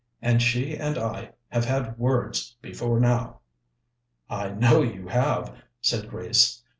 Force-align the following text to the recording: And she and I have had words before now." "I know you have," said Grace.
And 0.19 0.41
she 0.41 0.75
and 0.75 0.97
I 0.97 1.33
have 1.49 1.65
had 1.65 1.99
words 1.99 2.55
before 2.59 2.99
now." 2.99 3.41
"I 4.31 4.49
know 4.49 4.81
you 4.81 5.07
have," 5.09 5.53
said 5.79 6.09
Grace. 6.09 6.63